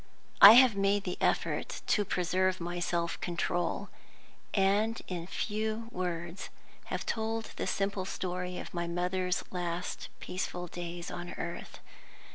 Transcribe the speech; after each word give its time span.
I 0.41 0.53
have 0.53 0.75
made 0.75 1.03
the 1.03 1.19
effort 1.21 1.81
to 1.85 2.03
preserve 2.03 2.59
my 2.59 2.79
self 2.79 3.21
control; 3.21 3.89
and 4.51 4.99
in 5.07 5.27
few 5.27 5.89
words 5.91 6.49
have 6.85 7.05
told 7.05 7.51
the 7.57 7.67
simple 7.67 8.05
story 8.05 8.57
of 8.57 8.73
my 8.73 8.87
mother's 8.87 9.43
last 9.51 10.09
peaceful 10.19 10.65
days 10.65 11.11
on 11.11 11.33
earth. 11.35 11.81